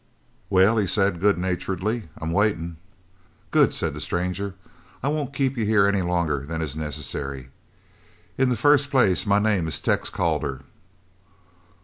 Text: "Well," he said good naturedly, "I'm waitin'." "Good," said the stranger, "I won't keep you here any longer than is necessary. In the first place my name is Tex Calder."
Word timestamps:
"Well," 0.49 0.77
he 0.77 0.87
said 0.87 1.19
good 1.21 1.37
naturedly, 1.37 2.09
"I'm 2.17 2.31
waitin'." 2.31 2.77
"Good," 3.51 3.71
said 3.71 3.93
the 3.93 4.01
stranger, 4.01 4.55
"I 5.03 5.09
won't 5.09 5.31
keep 5.31 5.55
you 5.57 5.63
here 5.65 5.85
any 5.85 6.01
longer 6.01 6.43
than 6.43 6.59
is 6.59 6.75
necessary. 6.75 7.49
In 8.35 8.49
the 8.49 8.57
first 8.57 8.89
place 8.89 9.27
my 9.27 9.37
name 9.37 9.67
is 9.67 9.79
Tex 9.79 10.09
Calder." 10.09 10.61